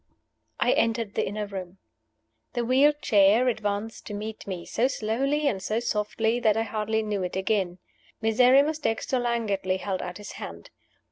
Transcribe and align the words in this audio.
I 0.59 0.71
entered 0.71 1.13
the 1.13 1.27
inner 1.27 1.45
room. 1.45 1.77
The 2.53 2.65
wheeled 2.65 3.03
chair 3.03 3.47
advanced 3.47 4.07
to 4.07 4.15
meet 4.15 4.47
me, 4.47 4.65
so 4.65 4.87
slowly 4.87 5.47
and 5.47 5.61
so 5.61 5.79
softly 5.79 6.39
that 6.39 6.57
I 6.57 6.63
hardly 6.63 7.03
knew 7.03 7.21
it 7.21 7.35
again. 7.35 7.77
Miserrimus 8.19 8.79
Dexter 8.79 9.19
languidly 9.19 9.77
held 9.77 10.01
out 10.01 10.17
his 10.17 10.31
hand. 10.31 10.71